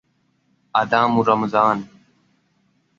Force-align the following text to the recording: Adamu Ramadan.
Adamu 0.81 1.21
Ramadan. 1.25 1.79